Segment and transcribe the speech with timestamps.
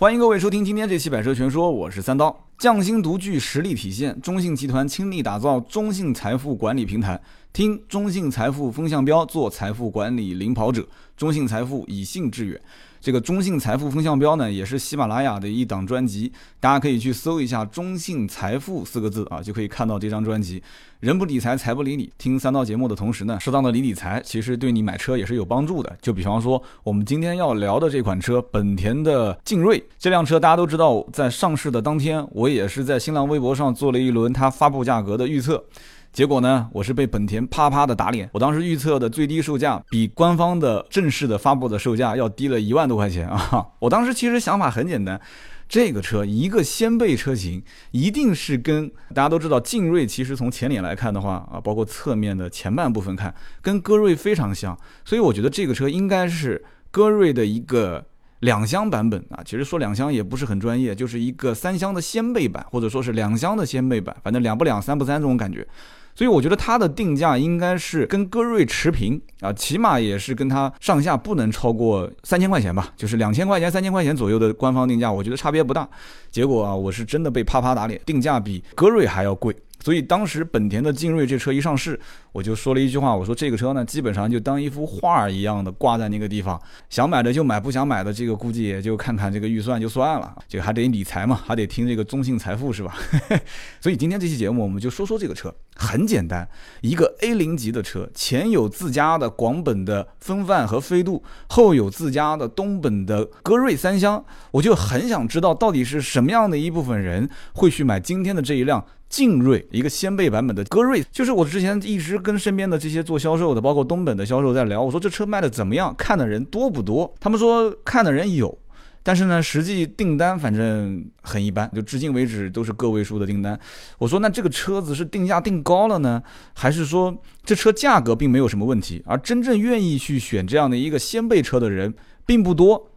[0.00, 2.34] 欢迎各位收听今天这期《百车全说》，我是三刀。
[2.56, 7.20] 匠心独具，实力体现，中信集团倾力打造中信财富管理平台，
[7.52, 10.88] 听中信财富风向标，做财富管理领跑者。
[11.18, 12.58] 中信财富以信致远。
[13.00, 16.30] 这个中信财富风向标呢，也是喜马拉雅的一档专辑，
[16.60, 20.62] 大家可以去搜一下“中信财富”四个字啊，就可以看到这张专辑。
[21.00, 22.10] 人不理财，财不理你。
[22.18, 25.96] 听三道节目的同时呢，适当的理理财，其实对你买车也是有帮助的。
[26.02, 35.64] 就比方说，我们今天要聊的这款车，本田的劲锐这辆车，大家都知道，在上市的当天，我也是在新浪微博上做了一轮它发布价格的预测。
[36.12, 38.28] 结果呢，我是被本田啪啪的打脸。
[38.32, 43.64] 我当时预测的最低售价比官方的正式的发布的售价要低了一万多块钱啊！
[43.78, 45.20] 我当时其实想法很简单，
[45.68, 53.32] 这个车一个掀背车型，一定是跟大家都知道劲锐，其实从前脸来看的话啊，包括侧面的前半部分看，
[53.62, 58.04] 跟歌瑞非常像，所以我觉得这个车应该是歌瑞的一个
[58.40, 59.40] 两厢版本啊。
[59.44, 65.64] 其实说两厢也不是很专业，就是一个三厢的掀背版，或者说是两厢的掀背版，反正两不两，三不三这种感觉。
[66.14, 75.88] 所以我觉得它的定价应该是跟歌瑞持平啊，起码也是跟它上下不能超过三千块钱吧，就是两千块钱、三千块钱左右的官方定价，我觉得差别不大。
[76.30, 79.54] 结果啊，我是真的被啪啪打脸，定价比歌瑞还要贵。
[79.82, 81.98] 所以当时本田的劲锐这车一上市，
[82.32, 92.94] 我就说了一句话，我说这个车呢，基本上就当一幅画儿一样的挂在那个地方，想买的就买，不想买的这个估计也就看看这个预算就算了，这个还得理财嘛，还得听这个中信财富是吧？
[93.80, 96.48] 所以今天这期节目我们就说说这个车，很简单，
[96.82, 108.84] 一个 A 零级的车，前有自家的广本的风范和飞度，后有自家的东本的歌锐三厢，我就很想知道到底是什么样的一部分人会去买今天的这一辆。
[109.10, 115.92] 劲锐一个掀背版本的歌锐，就是我之前一直跟身边的这些做销售的，包括东本的销售在聊，我说这车卖的怎么样？
[115.98, 117.12] 看的人多不多？
[117.18, 118.56] 他们说看的人有，
[119.02, 123.58] 但是呢，实际订单反正很一般，就至今为止都是个位数的订单。
[123.98, 126.22] 我说那这个车子是定价定高了呢，
[126.54, 129.02] 还是说这车价格并没有什么问题？
[129.04, 131.92] 而真正愿意去选这样的一个掀背车的人
[132.24, 132.89] 并不多。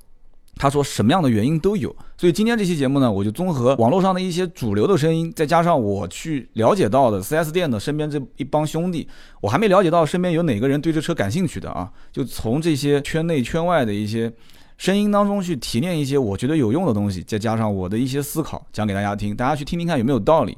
[0.55, 9.07] 他说什么样的原因都有，所以今天这期节目呢，我就综合网络上的一些主流的声音，再加上我去了解到的 4S 店的身边这一帮兄弟，
[9.41, 14.31] 我还没了解到身边有哪个人对这车感兴趣的啊，就从这些圈内圈外的一些
[14.77, 20.57] 声音当中去提炼一些我觉得有用的东西，再加上我的一些思考，讲给大家听，大家去听听看有没有道理。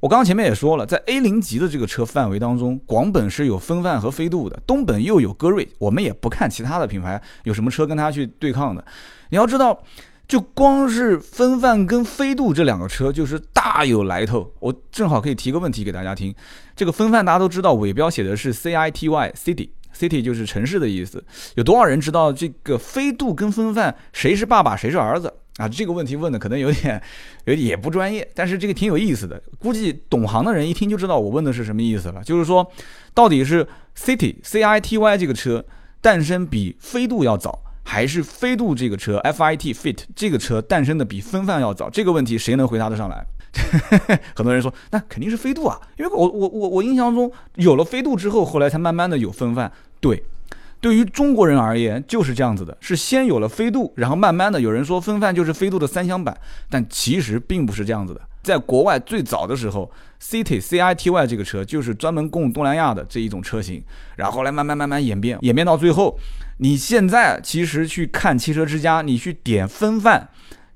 [0.00, 8.84] 我刚刚前面也说了，在 A 零级的这个车范围当中，广本是有风范和飞度的，东本又有歌锐，我们也不看其他的品牌有什么车跟它去对抗的。
[9.30, 9.82] 你要知道，
[10.28, 14.52] 就光是风范跟飞度这两个车就是大有来头。
[14.60, 16.34] 我正好可以提个问题给大家听，
[16.76, 21.24] 这个风范大家都知道，尾标写的是 C I T Y City，City 就是城市的意思。
[21.54, 25.32] 有多少人知道这个飞度跟风范谁是爸爸谁是儿子？
[25.58, 27.02] 啊，这个问题问的可能有点，
[27.46, 29.42] 有点也不专业，但是这个挺有意思的。
[29.58, 32.22] 估计懂行的人一听就知道我问的是什么意思了。
[32.22, 32.70] 就是说，
[33.14, 33.66] 到底是
[33.96, 35.64] City C I T Y 这个车
[36.02, 41.88] 诞生比飞度要早，还是飞度这个车 F I T Fit 这个车诞生的比风范要早？
[41.88, 43.26] 这个问题谁能回答得上来？
[44.36, 49.72] 很多人说，那肯定是飞度啊，因为我我我我印象中有了飞度之后，后来才慢慢的有风范。
[50.00, 50.22] 对。
[50.86, 56.38] 对于中国人而言，就是这样子的，是先有了飞度，然后慢慢的有人说风范就是飞度的三厢版，
[56.70, 58.20] 但其实并不是这样子的。
[58.40, 59.90] 在国外最早的时候
[60.22, 63.82] ，City C I T Y 这个车就是专门供东南亚的这一种车型，
[64.14, 66.16] 然后来慢慢慢慢演变，演变到最后，
[66.58, 70.28] 你现在其实去看汽车之家，你去点风范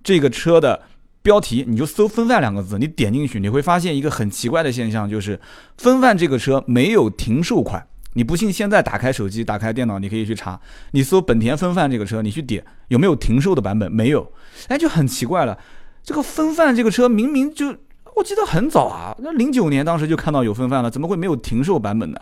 [0.02, 0.82] 这个车的
[1.22, 5.38] 标题，你就搜风范两个字，你点进去你会发现一个很奇怪的现象，就是
[5.78, 7.86] 风范这个车没有停售款。
[8.14, 8.52] 你不信？
[8.52, 10.60] 现在打开手机，打开电脑，你可以去查。
[10.90, 13.90] 你搜本田风范这个车，你去点有没有停售的版本？
[13.90, 14.32] 没有。
[14.68, 15.56] 哎，就很奇怪了。
[16.02, 17.76] 这个风范这个车明明就，
[18.16, 22.18] 我记得很早啊，那零九年当时就看到有风范了，怎么会没有停售版本呢？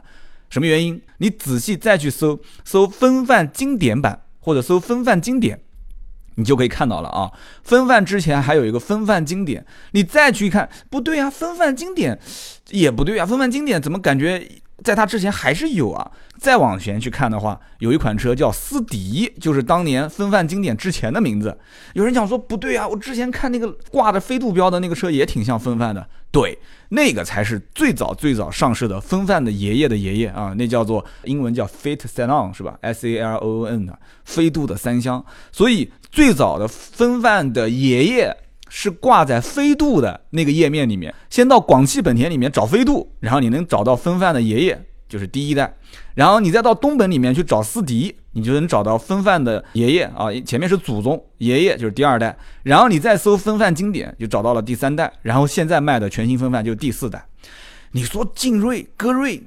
[0.51, 1.01] 什么原因？
[1.19, 5.61] 你仔细再去搜搜风范经典版，或者搜风范经典，
[6.35, 7.33] 你就可以看到了啊。
[7.63, 12.19] 风范之前还有一个风范经典，你再去看，不对啊，风范经典
[12.71, 14.47] 也不对啊，风范经典怎么感觉？
[14.85, 21.59] 在它之前还是有啊，再往前去看的话，有一款车叫思迪，就是当年风范经典之前的名字。
[21.95, 26.09] 有人讲说不对啊，我之前看那个挂着飞度标的那个车也挺像风范的。
[26.31, 26.59] 对，
[26.91, 35.25] 那个才是最早最早上市的风范的爷爷的爷爷啊，那叫做英文叫 Fit Salon 是吧？S A L O N 的飞度的三厢。
[35.51, 38.37] 所以最早的风范的爷爷。
[38.69, 45.75] 是挂在飞度的那个页面里面，先到广汽本田里面找飞度，然后你能找到风范的爷爷，就是第一代。
[46.15, 52.37] 然后你再到东本里面去找思迪，你就能找到风范的爷爷啊，前面是祖宗，爷爷就是第二代。
[52.63, 55.13] 然后你再搜风范经典，就找到了第三代。
[55.23, 57.25] 然后现在卖的全新风范就是第四代。
[57.93, 59.43] 你说劲锐、歌锐。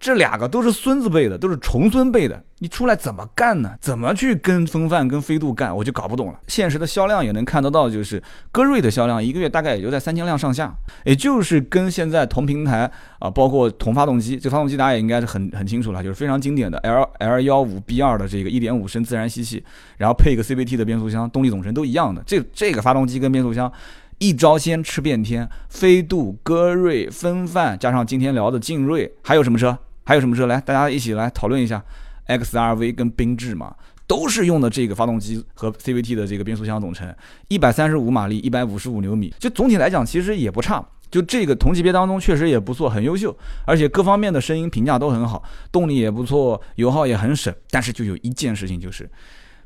[0.00, 3.74] 这两个都是孙子辈的，都是重孙辈的，你出来怎么干呢？
[3.82, 5.76] 怎么去跟风范、跟飞度干？
[5.76, 6.40] 我就搞不懂了。
[6.46, 8.20] 现实的销量也能看得到，就是
[8.50, 10.74] 歌瑞的销量一个月大概也就在三千辆上下，
[11.04, 19.62] 也就是跟现在同平台啊，包括同发动机，这发动机大家也应该是很很清楚了，就是非常经典的 L L 幺五 B 二的这个一点五升自然吸气，
[19.98, 22.22] 然后配一个 CVT 的变速箱，动力总成都一样的。
[22.24, 23.70] 这这个发动机跟变速箱
[24.16, 29.78] 一招鲜吃遍天，飞度、歌瑞、风范，加上今天聊的劲锐，还有什么车？
[30.04, 30.60] 还有什么车来？
[30.60, 31.82] 大家一起来讨论一下
[32.26, 33.74] ，XRV 跟缤智嘛，
[34.06, 37.14] 都是用的这个发动机和 CVT 的这个变速箱总成，
[37.48, 43.36] 一百三十五马力，一百五十五牛米，就总体来讲其实也不差，就这个同级别当中确实也不错，很优秀，
[43.66, 47.54] 而且各方面的声音评价都很好，动力也不错，油耗也很省。
[47.70, 49.08] 但是就有一件事情就是，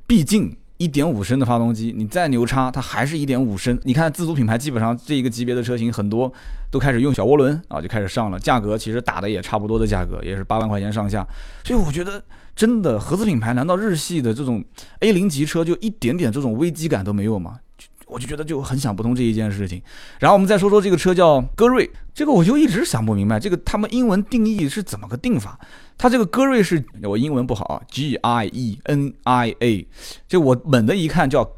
[0.06, 0.56] 毕竟。
[0.76, 3.78] 一点五升的发动机，你再牛叉，它还是一点五升。
[3.84, 6.32] 你看自主品牌基本上这一个级别的车型很多
[6.70, 8.38] 都开始用小涡轮啊，就开始上了。
[8.38, 11.26] 价格其实打的也差不多的价格，也是八万块钱上下。
[11.64, 12.22] 所以我觉得
[12.56, 14.64] 真的合资品牌，难道日系的这种
[15.00, 17.58] A 零级车就一点点这种危机感都没有吗？
[18.06, 19.82] 我就觉得就很想不通这一件事情，
[20.18, 25.58] 然后我们再说说这个车叫歌瑞，这个我就一直想不明白，这个他们英文定义是怎么个定法？
[25.96, 29.86] 它这个歌瑞是我英文不好，G I E N I A，
[30.26, 31.48] 就我猛的一看叫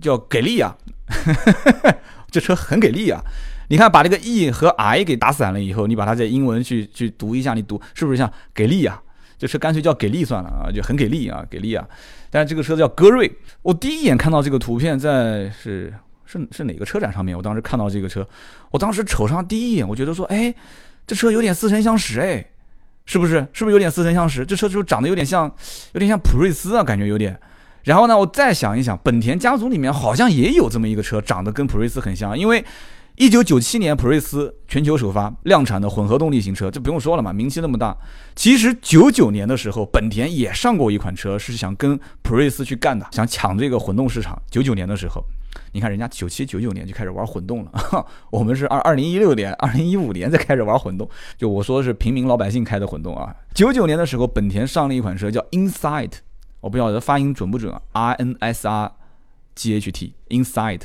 [0.00, 0.76] 叫给力啊，
[2.30, 3.22] 这车很给力啊！
[3.68, 9.02] 你看把这个 E 和 I 给打散了以后，你把它在英文去去读一下，你读是不是像给力啊？
[9.42, 11.84] 这车干脆叫给力算了啊，就很给力啊，给力啊！
[12.30, 13.28] 但是这个车叫歌瑞，
[13.62, 15.92] 我第一眼看到这个图片在是
[16.26, 17.36] 是是哪个车展上面？
[17.36, 18.24] 我当时看到这个车，
[18.70, 20.54] 我当时瞅上第一眼，我觉得说，哎，
[21.08, 22.46] 这车有点似曾相识，哎，
[23.04, 23.44] 是不是？
[23.52, 24.46] 是不是有点似曾相识？
[24.46, 25.52] 这车就长得有点像，
[25.90, 27.36] 有点像普锐斯啊，感觉有点。
[27.82, 32.64] 然后呢，我再想一想，本田家族里面好像也有这么一个车，长得跟普锐斯很像，因为。
[33.16, 37.94] 一九九七年，普锐斯全球首发量产的混合动力型车，这不用说了嘛，名气那么大。
[38.34, 44.40] 其实九九年的时候，本田也上过一款车，是想跟普锐斯去干的，想抢这个混动市场。
[44.50, 45.22] 九九年的时候，
[45.72, 51.06] 你看人家九七九九年就开始玩混动了， 我们是二二零一六年、 二零一五年才开始玩混动。
[51.36, 53.34] 就我说的是平民老百姓开的混动啊。
[53.54, 56.12] 九九年的时候，本田上了一款车叫 Insight，
[56.60, 58.90] 我不晓得发音准不准啊，I N S R
[59.54, 60.80] G H T Insight。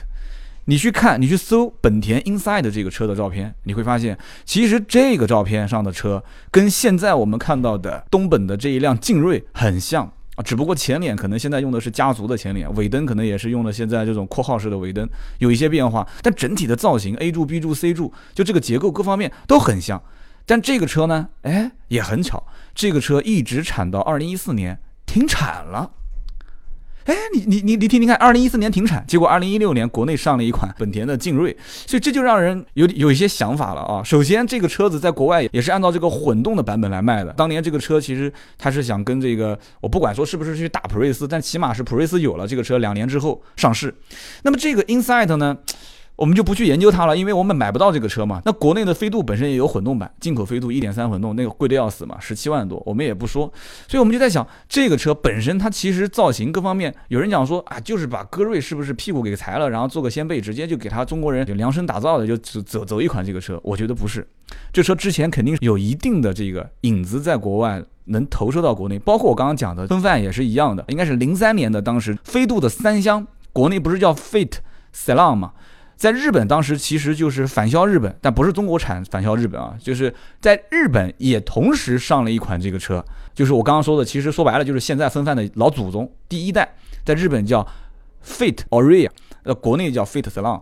[0.70, 6.22] 你去看，你去搜本田 Inside 这个车的照片，你会发现，其实这个照片上的车
[6.52, 10.04] 跟现在我们看到的东本的这一辆劲锐很像
[10.36, 15.08] 啊，只不过前脸可能现在用的是家族的前脸，尾灯可能也是用了现在这种括号式的尾灯，
[15.40, 20.04] 有一些变化，但整体的造型 A 柱、B 柱、C 柱，就这个结构各方面都很像。
[20.46, 25.92] 但这个车呢，哎，也很巧，这个车一直产到二零一四年停产了。
[27.08, 31.56] 哎，你你你你听你看，二零一四年停产，结果二零一六年国内上了一款本田的劲锐，
[31.86, 34.04] 所以这就让人有有一些想法了啊。
[34.04, 37.32] 首先，这个车子在国外也是按照这个混动的版本来卖的。
[37.32, 43.96] 当年这个车其实它是想跟这个，我不管说是不是去打普锐斯，但起码是普锐斯有了这个车，两年之后上市。
[44.44, 45.58] 那么这个 Insight 呢？
[46.18, 48.42] 我们就不去研究它了，因为我们买不到这个车嘛。
[48.44, 53.52] 那国内的飞度本身也有混动版，进口飞度一点三混动，那个贵的要死嘛，十七万多，我们也不说。
[53.88, 63.60] 所以我们就在想，这个车本身它其实造型各方面，有人讲说啊，就是把歌瑞是不是屁股给裁了，然后做个掀背，直接就给他中国人就量身打造的，就走走走一款这个车。
[63.64, 64.28] 我觉得不是，
[64.74, 74.54] 这车之前肯定有一定的这个影子在国外能投射到国内，包括我刚刚讲的风范也是一样的，应该是零三年的当时飞度的三厢，国内不是叫 Fit
[74.96, 75.54] Salon 吗？
[75.98, 86.72] 在日本当时其实就是返销日本，但不是中国产返销日本啊，就是在日本也同时上了一款这个车，就是我刚刚说的，其实说白了就是现在风范的老祖宗，第一代
[87.04, 87.68] 在日本叫
[88.24, 89.10] Fit Aria，
[89.42, 90.62] 呃，国内叫 Fit Salon。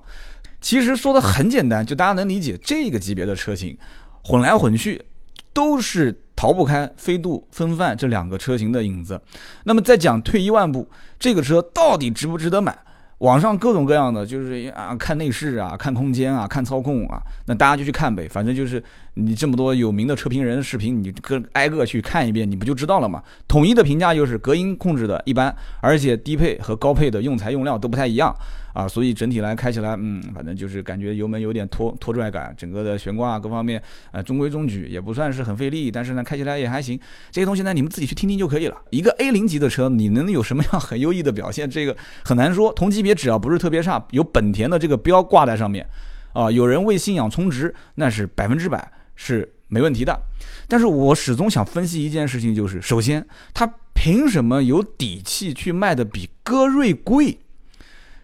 [0.62, 3.78] 其实说的很简单，就大家能理解这个级别的车型，
[4.24, 5.04] 混来混去
[5.52, 9.22] 都是逃不开飞度、风范这两个车型的影子。
[9.66, 10.90] 那么再讲退一万步，
[11.20, 12.76] 这个车到底值不值得买？
[13.20, 18.84] 网上各种各样的，就是啊，看内饰啊，看空间啊，看操控啊，那大家就去看呗，反正就是
[19.16, 23.24] 你这么多有名的车评人的视频，你个挨个去看一遍，你不就知道了吗？
[23.48, 28.34] 统一的评价就是隔音控制的一般，而且低配和高配的用材用料都不太一样。
[28.74, 33.82] 啊，所以整体来开起来，嗯，反正就是感觉油门有点拖拖拽感，整个的悬挂各方面，
[34.12, 37.00] 呃，中规中矩，也不算是很费力，但是呢，开起来也还行。
[37.32, 38.76] 这些东西呢，你们自己去听听就可以了。
[38.90, 41.70] 一个 A 零级的车，你能有什么样很优异的表现？
[41.70, 41.96] 这个
[42.26, 42.74] 很难说。
[42.74, 45.88] 同级别只要不是特别差，有本田的这个标挂在上面，
[46.34, 50.20] 啊，有人为信仰充值，那是百分之百是没问题的。
[50.68, 57.40] 但是我始终想分析一件事情，就是首先，他凭什么有底气去卖的比歌瑞贵？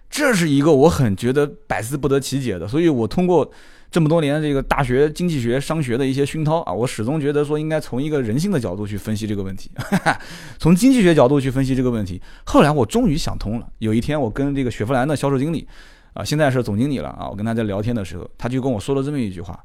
[0.09, 2.67] 这是一个我很觉得百思不得其解的。
[2.67, 3.49] 所以我通过
[3.89, 9.71] 这么多年这个大学经济学、商学的一些熏陶啊，我始终觉得说应该从一个人性的角度去分析这个问题，
[10.59, 12.21] 从经济学角度去分析这个问题。
[12.45, 13.67] 后来我终于想通了。
[13.79, 15.67] 有一天，我跟这个雪佛兰的销售经理
[16.13, 19.57] 啊，现在是总经理了啊，我跟他在聊天的时候，他就跟我说了这么一句话，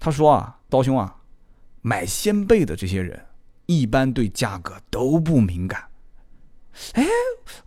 [0.00, 1.14] 他说啊，刀兄啊。
[1.80, 3.26] 买掀背的这些人，
[3.66, 5.84] 一般对价格都不敏感。
[6.94, 7.06] 哎，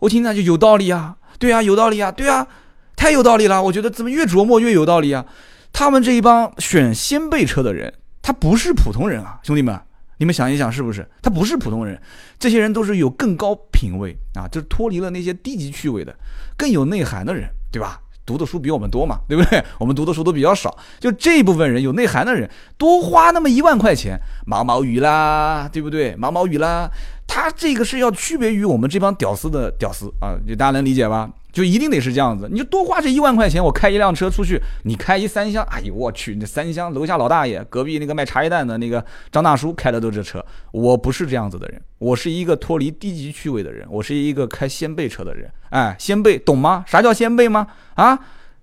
[0.00, 2.46] 我听着就有道理啊，对啊，有道理啊，对啊，
[2.94, 3.62] 太有道理了。
[3.62, 5.26] 我觉得怎么越琢磨越有道理啊。
[5.72, 9.80] 他们这一帮选掀背车的人，他不是普通人啊，兄弟们，
[10.18, 11.10] 你们想一想是不是？
[11.22, 12.00] 他不是普通人，
[12.38, 16.14] 这些人都是有更高品位啊，就是脱离了那些低级趣味的，
[16.56, 18.01] 更有内涵的人，对吧？
[18.24, 19.62] 读的书比我们多嘛，对不对？
[19.78, 22.48] 我们读的书都比较少，就这一部分人有内涵的人，
[22.78, 26.14] 多花那么一万块钱，毛毛雨啦，对不对？
[26.16, 26.90] 毛毛雨啦，
[27.26, 31.30] 他这个是要区别于我们这帮屌丝的屌丝啊，就大家能理解吧？
[31.52, 46.84] 就一定得是这样子，你就多花这一万块钱，我开一辆车出去，你开一三厢，哎呦我去，那三厢楼下老大爷，隔壁那个卖茶叶蛋的那个张大叔开的都是这车，我不是这样子的人，我是一个脱离低级趣味的人，我是一个开掀背车的人，哎，掀背懂吗？
[46.86, 47.66] 啥叫掀背吗？
[47.94, 48.18] 啊，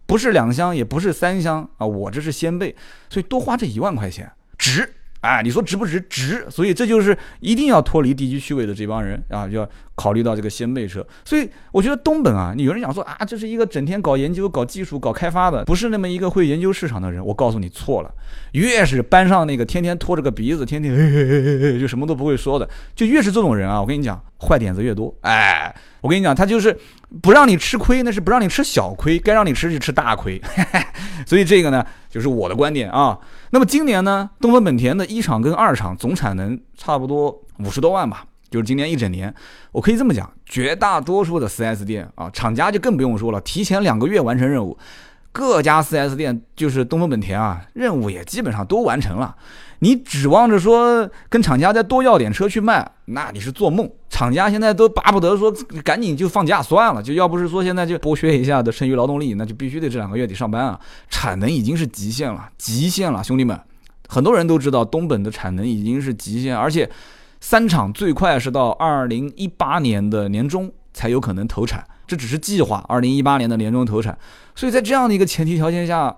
[0.06, 2.76] 不是两厢，也不是三厢啊，我这是掀背，
[3.10, 4.94] 所以多花这一万块钱值。
[5.22, 6.00] 哎，你说值不值？
[6.02, 11.06] 值，所以这就是一定要脱离地区区位的这帮人啊，要考虑到这个先辈车。
[11.26, 17.24] 所以我觉得东本啊，你有人讲说啊，这是一个整天搞研究、搞技术、搞开发的，不是那么一个会研究市场的人。
[17.26, 18.10] 我告诉你错了，
[18.54, 20.96] 越是班上那个天天拖着个鼻子，天天
[21.78, 25.14] 就什么都不会说的，就越是这种人啊，我跟你讲，坏点子越多。
[25.22, 26.74] 哎，我跟你讲，他就是
[27.22, 30.42] 不让你吃亏，那是不让你吃小亏，该让你吃就吃大亏。
[31.28, 33.20] 所以这个呢，就是我的观点啊。
[33.52, 39.34] 那么今年呢，东风本田的一厂跟二厂总产能差不多五十多万吧，就是今年一整年，
[39.72, 44.78] 我可以这么讲，绝大多数的 4S 店啊，厂家就更不用说了，提前两个月完成任务。
[45.40, 49.34] 各家 4S 店就是东风本田啊，任务也基本上都完成了。
[49.80, 53.90] 你指望着说跟厂家再多要点车去卖，那你是做梦。
[54.10, 55.50] 厂家现在都巴不得说
[55.82, 60.78] 赶紧就放假算了，就要不是说现在就剥削一下的剩余劳动力，那就必须得这两个月得上班啊。
[61.10, 63.58] 产能已经是极限了，极限了，兄弟们，
[64.10, 66.90] 很多人都知道东本的产能已经是极限，而且
[67.40, 71.82] 三厂最快是到二零一八年的年中才有可能投产。
[72.10, 74.18] 这只是计划，二零一八年的年终投产，
[74.56, 76.16] 所以在这样的一个前提条件下，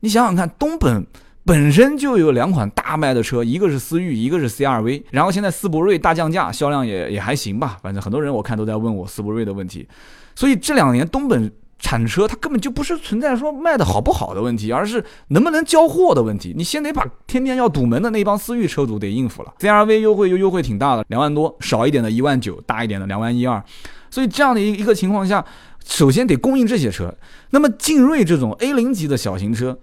[0.00, 1.06] 你想想看，东本
[1.46, 9.88] 本身就有两款大卖的车，一个是思域，一个是 CRV，然后现在思铂睿大降价，销量也也还行吧，反正很多人我看都在问我思铂睿的问题，
[10.34, 23.64] 所以这两年东本产车它根本就不是存在说卖的好不好的问题，而是能不能交货的问题，你先得把天天要堵门的那帮思域车主得应付了，CRV 优惠又优惠挺大的，两万多，少一点的一万九，大一点的两万一二。
[24.10, 25.44] 所以这样的一一个情况下，
[25.84, 27.14] 首先得供应这些车。
[27.50, 29.78] 那么劲锐这种 A 零级的小型车，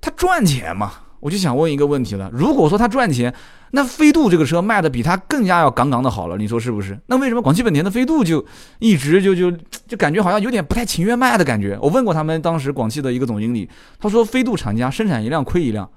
[0.00, 0.92] 它赚钱吗？
[1.20, 3.32] 我就想问一个问题了：如果说它赚钱，
[3.70, 6.98] 那飞度这个车卖的比它更加要杠杠的好了，你说是不是？
[7.06, 8.44] 那为什么广汽本田的飞度就
[8.80, 9.50] 一直就就
[9.86, 11.78] 就感觉好像有点不太情愿卖的感觉？
[11.80, 13.68] 我问过他们当时广汽的一个总经理，
[14.00, 15.88] 他说飞度厂家生产一辆亏一辆。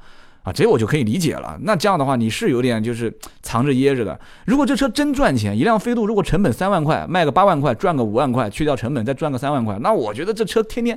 [0.45, 1.57] 啊，这我就可以理解了。
[1.61, 3.11] 那这样的话，你是有点就是
[3.41, 4.17] 藏着掖着的。
[4.45, 10.95] 如果这车真赚钱，一辆飞度如果成本三万块，卖个八万块，赚个五万块，去掉成本再赚个三万块，那我觉得这车天天，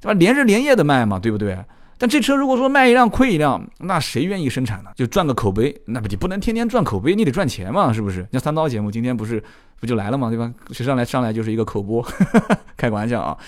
[0.00, 0.12] 对吧？
[0.14, 1.56] 连日连夜的卖嘛，对不对？
[1.96, 4.90] 但这车如果说卖一辆亏一辆，那谁愿意生产呢？
[4.96, 8.26] 就赚个口碑，那不你不能天天赚口碑，你得赚钱嘛，是不是？
[8.32, 9.40] 像三刀节目今天不是
[9.78, 10.52] 不就来了嘛，对吧？
[10.72, 12.04] 谁上来上来就是一个口播，
[12.76, 13.38] 开个玩笑啊，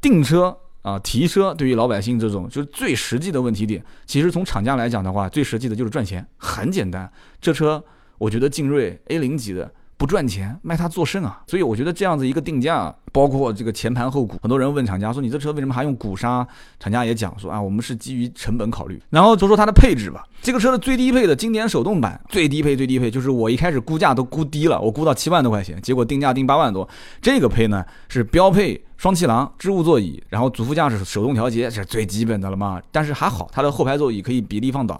[0.00, 0.56] 订车。
[0.86, 3.84] 啊，提车对于老百姓这种就是最实际的问题点。
[4.04, 7.10] 其实从厂家来讲的话，最实际的就是赚钱，很简单。
[7.40, 7.84] 这车
[8.18, 11.40] 我觉得劲锐 A 零级的不赚钱，卖它做甚啊？
[11.46, 16.46] 所以我觉得这样子一个定价，包括这个前盘后鼓，很多人问厂家说你这车为什么还用鼓刹？
[16.78, 19.00] 厂家也讲说啊，我们是基于成本考虑。
[19.10, 26.88] 然后就说它的配置吧，这个车的最低配的经典手动版，最低配最低配就是我一开始估价都估低了，我估到七万多块钱，结果定价定八万多。
[27.22, 28.82] 这个配呢是标配。
[28.96, 32.80] 双气囊、织物座椅，然后主副驾驶手动调节，这是最基本的了嘛？
[32.90, 34.98] 但是还好，它的后排座椅可以比例放倒，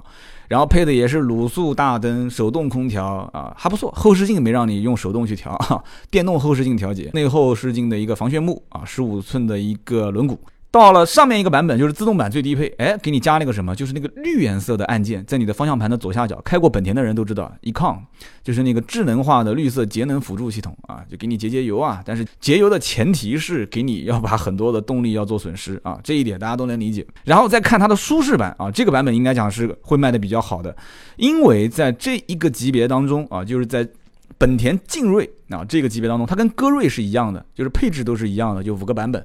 [0.49, 3.91] 然后配的也是卤素大灯、手动空调啊，还不错。
[3.97, 5.57] 后视镜没让你用手动去调，
[6.11, 10.37] 电动后视镜调节，内后视镜的一个防眩目啊，十五寸的一个轮毂。
[10.71, 13.75] 到了上面一个版本就是自动版最低配，哎，给你加了个什么？
[13.75, 16.39] 就是那个绿颜色的按键，在你的方向盘的左下角。
[16.45, 17.99] 开过本田的人都知道，Econ
[18.45, 22.03] 就是那个智能化的绿色节能辅助系统啊，就给你节节油啊。
[22.05, 27.07] 但是节油的前提是给你要把很多的动力要做损失啊，这一点大家都能理解。
[27.25, 30.77] 然后再看它的舒适版啊，这个版本应该讲是会卖的比较好的，
[31.17, 33.89] 因为在这一个级别当中啊，就是在
[34.37, 39.25] 本田劲锐啊这个级别当中，它跟歌锐是一样的，就是配置都是一样的，就五个版本。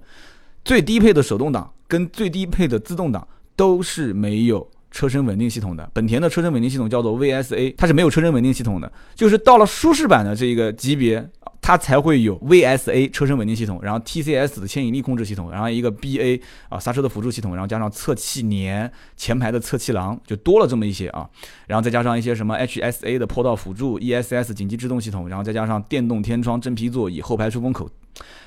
[0.64, 5.90] 最低配的手动挡跟最低配的自动挡都是没有车身稳定系统的。
[5.94, 8.92] 本田的车身稳定系统叫做 VSA，它是没有车身稳定系统的。
[9.16, 11.28] 就是到了舒适版的这一个级别，
[11.62, 21.30] 它才会有 VSA 车身稳定系统，然后 TCS 的牵引力控制系统，然后一个 BA 啊刹车的辅助系统，然后加上侧气帘、前排的侧气囊，就多了这么一些啊。
[21.68, 27.90] 然后再加上一些什么 HSA 的坡道辅助、ESS 紧急制动系统，然后再加上电动天窗、真皮座椅、后排出风口。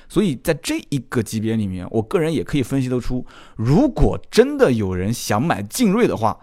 [0.07, 6.37] 所以在这一个级别里面，我个人也可以分析得出，如果真的有人想买劲锐的话，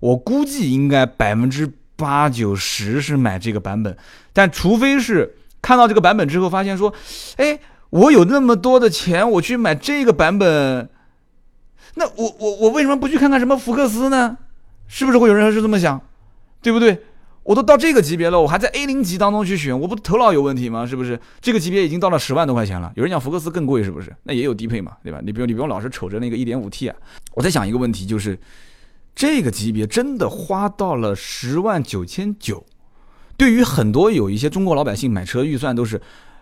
[0.00, 3.96] 我估计应该百分之八九十是买这个版本。
[4.32, 6.94] 但除非是看到这个版本之后，发现说，
[7.36, 7.58] 哎，
[7.90, 10.88] 我有那么多的钱，我去买这个版本，
[11.96, 14.38] 那我我我为什么不去看看什么福克斯呢？
[14.86, 16.00] 是不是会有人是这么想？
[16.62, 17.02] 对不对？
[17.48, 20.84] 我都到这个级别了，我还在 A 零级当中去选，我不头脑有问题吗？
[20.84, 21.18] 是不是？
[21.40, 22.92] 这个级别已经到了十万多块钱了。
[22.94, 24.14] 有人讲福克斯更贵，是不是？
[24.24, 25.18] 那也有低配嘛，对吧？
[25.24, 26.96] 你不用你不用老是瞅着那个一点五 T 啊。
[27.32, 28.38] 我在想一个问题，就是
[29.14, 32.66] 这个级别真的花到了十万九千九，
[33.38, 35.98] 对于很多有一些中国老百姓买车预算都是，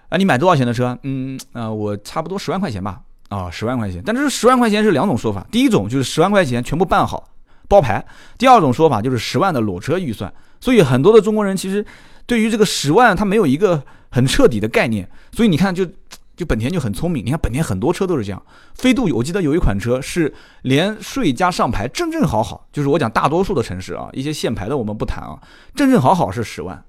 [0.09, 0.99] 啊，你买多少钱的车？
[1.05, 3.03] 嗯啊，我差不多十万块钱吧。
[3.29, 4.03] 啊，十万块钱。
[4.05, 7.29] 但是十万块钱是两种说法，第一种就是十万块钱全部办好
[7.69, 8.05] 包牌，
[8.39, 10.33] 第二种说法就是十万的裸车预算。
[10.61, 11.85] 所以很多的中国人其实
[12.25, 15.87] 对于这个十万他没有一个很彻底的概念，所以你看就
[16.35, 18.43] 就本田就很聪明，你看本田很多车都是这样，
[18.75, 20.33] 飞度我记得有一款车是
[20.63, 25.39] 连税加上牌正正好好，就是我讲大多数的城市啊，一些限牌的我们不谈啊，
[25.75, 26.83] 正正好好是十万，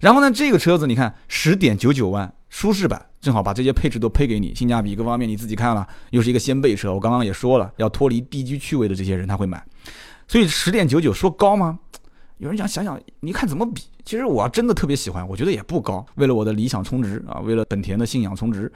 [0.00, 9.62] 然后呢这个车子你看十点九九万舒适版，正好把这些配置都配给你，性价比各方面你自己看了，又是一个掀背车，我刚刚也说了，要脱离地居趣味的这些人他会买，
[10.30, 11.80] 所以十点九九说高吗？
[12.38, 13.82] 有人想想想，你看怎么比？
[14.04, 16.06] 其实我真的特别喜欢，我觉得也不高。
[16.14, 18.70] 为了我的理想充值啊，为了本田的信仰充值。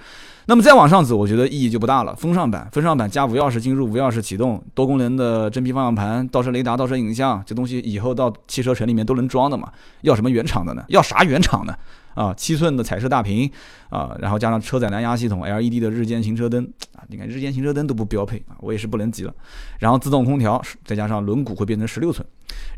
[0.46, 2.12] 那么再往上走，我觉得意义就不大了。
[2.16, 9.73] 风尚版，风尚版加无钥匙进入、无钥匙启动、多功能的真皮方向盘、倒车雷达、倒车影像，这东西以后到汽车城里面都能装的嘛？
[10.00, 10.84] 要什么原厂的呢？
[10.88, 11.73] 要啥原厂呢？
[12.15, 13.50] 啊，七寸的彩色大屏
[13.91, 16.65] 啊，然后加上车载蓝牙系统，LED 的日间行车灯
[16.97, 19.35] 啊，你看日间行车灯都不标配啊，我也是不能急了。
[19.79, 22.27] 然后自动空调，再加上轮毂会变成十六寸，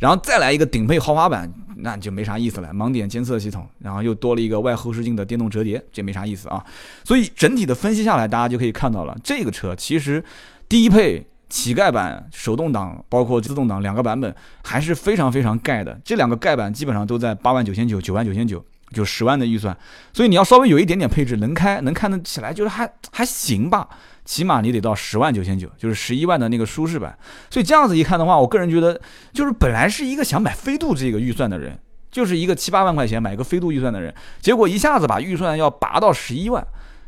[0.00, 2.72] 然后再来一个顶配豪华版，那就没啥意思了。
[2.72, 6.64] 盲点监测系统，然后又多了一个外后视镜的电动折叠，这没啥意思啊。
[7.04, 10.24] 所以整体的分析下来，大家就可以看到了，这个车其实
[10.68, 18.64] 低配乞丐版手动挡包括自动挡两个版本还是非常非常盖的，这两个盖版基本上都在八万九千九、九万九千九。
[18.92, 19.76] 就十万的预算，
[20.12, 23.88] 所以你要稍微有一点点配置，能开能看得起来，就是还还行吧。
[24.24, 27.16] 起码你得到十万九千九，就是十一万的那个舒适版。
[27.50, 29.00] 所以这样子一看的话，我个人觉得，
[29.32, 31.78] 就是本来是一个想买飞度这个预算的人，
[32.10, 36.66] 就是一个七八万块钱买个飞度预算的人，结果一下子把预算要拔到十一万。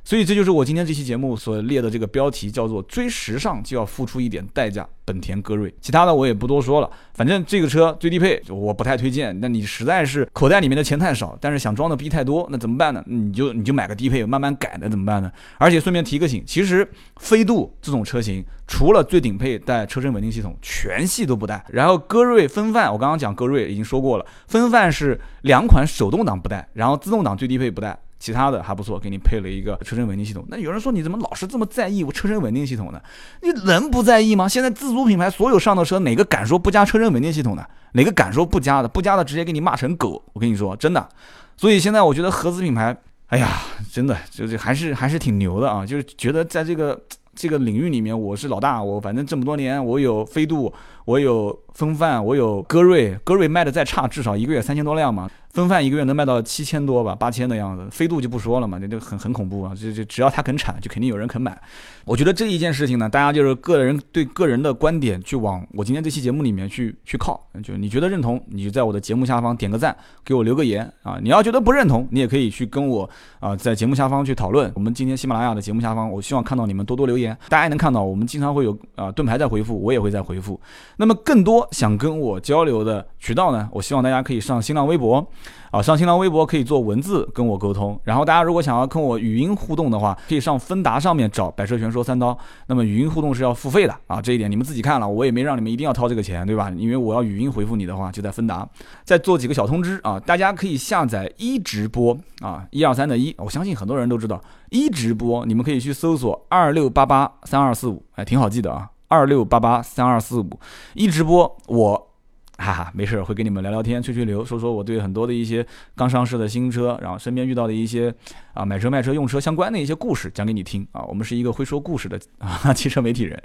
[0.09, 4.88] 所以这就是我今天这期节目所列的这个标题，叫做“追时尚就要付出一点代价”。
[5.05, 6.90] 本田歌瑞，其他的我也不多说了。
[7.12, 9.38] 反正这个车最低配我不太推荐。
[9.38, 13.05] 那你实在是口袋里面的钱太少，但是想装的逼太多，那怎么办呢？
[13.07, 15.31] 你就你就买个低配，慢慢改，的怎么办呢？
[15.59, 21.62] 而且顺便提个醒，其实飞度这种车型，除了最顶配带车身稳定系统，全系都不带。
[21.68, 27.99] 然后歌瑞风范，我刚刚讲歌瑞已经说过了，风范是两款手动挡不带，然后自动挡最低配不带。
[28.18, 30.44] 其他的还不错，给你配了一个车身稳定系统。
[30.48, 33.00] 那有人说你怎么老是这么在意我车身稳定系统呢？
[33.42, 34.48] 你能不在意吗？
[34.48, 37.68] 现在自主品牌所有上的车，哪个敢说不加车身稳定系统的？
[37.92, 38.88] 哪个敢说不加的？
[38.88, 40.22] 不加的直接给你骂成狗。
[40.33, 41.09] 我跟你说，真的。
[41.57, 42.96] 所以现在我觉得合资品牌，
[43.28, 43.48] 哎呀，
[43.90, 45.87] 真的就是还是还是挺牛的啊！
[45.87, 47.00] 就是觉得在这个
[47.35, 48.83] 这个领域里面，我是老大。
[48.83, 50.72] 我反正这么多年，我有飞度，
[51.09, 53.14] 我有风范，我有歌瑞。
[53.25, 55.31] 歌瑞卖的再差，至少一个月三千多辆嘛。
[55.55, 57.88] 风范一个月能卖到七千多吧，八千的样子。
[57.90, 59.75] 飞度就不说了嘛，这就很很恐怖啊！
[59.75, 61.59] 就就只要他肯产，就肯定有人肯买。
[62.05, 67.42] 我觉得这一件事情呢，大家就是个人对个人的观点去往我今天这期节目里面去去靠。
[67.64, 71.18] 就你觉得认同，你就在我的节目下方点个赞，给我留个言啊。
[71.23, 73.09] 你要觉得不认同，你也可以去跟我
[73.40, 74.71] 啊在节目下方去讨论。
[74.75, 77.37] 我们今天喜马拉雅的节目下方，我希望看到你们多多留言。
[77.49, 80.61] 大家也能看到，我们经常会有啊盾牌在回复，我也会在回复。
[80.98, 85.24] 那么更多想跟我交流的渠道呢，我希望大家可以上新浪微博，
[85.70, 87.98] 啊，上新浪微博可以做文字跟我沟通。
[88.02, 92.37] 然后大家如果想要跟我语音互动的话，可以上芬达上面找“百车全说三刀”。
[92.66, 96.68] 那么语音互动是要付费的啊，这一点你们自己看了，我也没让你们一定要掏这个钱，对吧？
[96.76, 98.68] 因为我要语音回复你的话，就在芬达。
[99.04, 108.90] 再做几个小通知啊，大家可以下载一直播啊，一二三的一，我相信很多人都知道一直播，你们可以去搜索二六八八三二四五，哎，挺好记的啊。
[109.09, 110.61] 二六八八三二四五
[110.94, 112.11] 一直播，我
[112.59, 115.66] 哈哈没事会跟你们聊聊天、吹吹牛，说说我对很多的一些
[115.97, 118.14] 刚上市的新车，然后身边遇到的一些
[118.53, 121.03] 啊买车卖车用车相关的一些故事讲给你听啊。
[121.09, 123.42] 我们是一个会说故事的啊 汽车媒体人。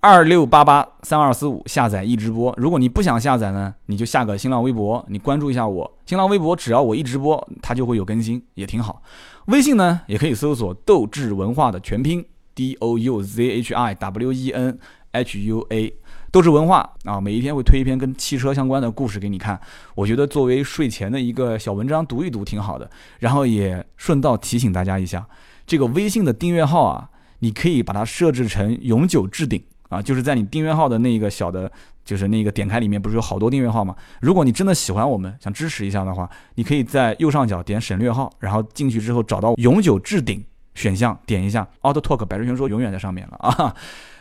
[0.00, 9.02] 二六八八三二四五下载一直播，如果你不想下载呢，你就下个新浪微博，你关注一下我新浪微博，只要我一直播，它就会有更新，也挺好。
[9.46, 12.24] 微信呢也可以搜索斗志文化的全拼。
[12.58, 14.76] D O U Z H I W E N
[15.12, 15.94] H U A，
[16.32, 17.20] 都是文化啊！
[17.20, 19.60] 每一天会推一篇跟汽车相关的故事给你看，
[19.94, 22.90] 我觉得作为睡前的一个小文章读一读挺好的。
[23.20, 25.24] 然后也顺道提醒大家一下，
[25.68, 31.70] 这个微信的订阅号啊，你可以把它设置成永久置顶啊，就是在你订阅号的那个小的，
[32.04, 33.94] 就是那个点开里面不是有好多订阅号吗？
[34.20, 40.44] 如果你真的喜欢我们，想支持一下的话，你可以在右上角点省略号，然后进去之后找到永久置顶。
[40.78, 43.74] 选项点一下，Auto Talk 百日全说永远在上面了啊。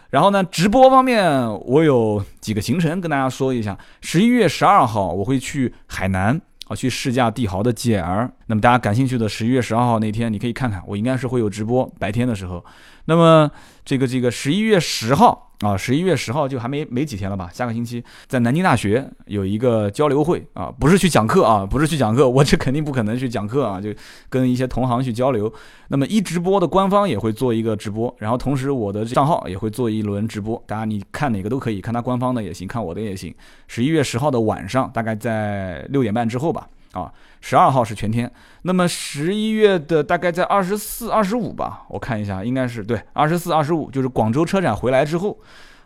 [0.09, 1.31] 然后呢，直播方面
[1.65, 3.77] 我有几个行程跟大家说一下。
[4.01, 8.29] 十一月十二号我会去海南啊，去试驾帝豪的 GL。
[8.47, 12.65] 那么大家感兴趣的十一月十二号那天，你可以看看，我应该是会有直播，白天的时候。
[13.05, 13.51] 那么
[13.85, 15.46] 这个这个十一月十号。
[15.61, 17.49] 啊，十一月十号就还没没几天了吧？
[17.51, 23.89] 下个星期在南京大学有一个交流会啊，不是去讲课啊，不是去讲课，我这肯定不可能去讲课啊，就
[24.29, 25.51] 跟一些同行去交流。
[25.87, 33.33] 那么一直播的官方也会做一个直播，然后同时我的账号也会做一轮直播，大家你看哪个都可以，看他官方的也行，看我的也行。
[33.67, 36.67] 十一月十号的晚上，大概在六点半之后吧。
[36.97, 38.31] 啊，十二号是全天，
[38.63, 45.37] 那么十一月的大概在二十四、二十五吧，我看一下，应该是对，二十四、二十五，就是广州车展回来之后，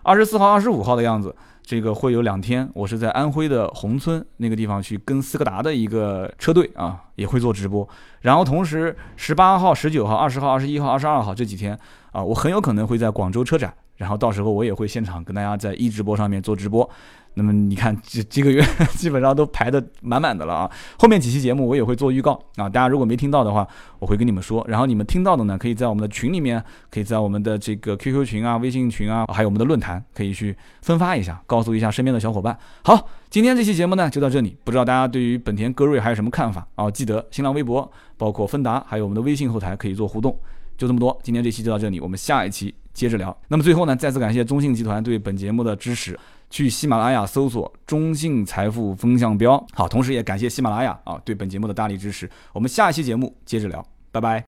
[0.03, 7.87] 二十四号、二十五号的样子，这个会有两天，我是在安徽的宏村那个地方去跟斯柯达的一个车队啊，也会做直播，
[8.21, 11.77] 然后同时十八号、十九号、二十号、二十一号、二十二号这几天
[12.11, 16.89] 啊，我很有可能会在广州车展，然后到时候我也会现场跟大家在一直播上面做直播。
[17.33, 18.61] 那么你看，这这个月
[18.97, 20.71] 基本上都排的满满的了啊！
[20.99, 23.65] 后面几期节目我也会做预告啊，大家如果没听到的话，
[23.99, 24.61] 我会跟你们说。
[24.67, 32.57] 然后你们听到的呢，可以在我们的群里面，可以在我们的这个 QQ 群啊、微信群啊，还有我们的论坛，可以去分发一下，告诉一下身边的小伙伴。
[32.83, 36.91] 好，今天这期节目呢就到这里，不知道大家对于本田歌瑞还有什么看法啊？
[36.91, 40.37] 记得新浪微博、包括芬达，还有我们的微信后台可以做互动。
[40.77, 43.35] 就这么多，今天这期就到这里，我们下一期接着聊。
[43.47, 46.17] 那么最后呢，再次感谢中信集团对本节目的支持。
[46.49, 52.29] 去喜马拉雅搜索“中信财富风向标”，好，同时也感谢喜马拉雅啊对本节目的大力支持。
[52.51, 54.39] 我们下一期节目接着聊，拜拜。